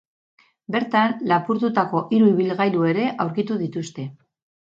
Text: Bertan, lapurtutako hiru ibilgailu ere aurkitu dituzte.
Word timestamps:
Bertan, 0.75 1.11
lapurtutako 1.31 2.01
hiru 2.17 2.31
ibilgailu 2.33 2.89
ere 2.93 3.07
aurkitu 3.27 3.61
dituzte. 3.61 4.09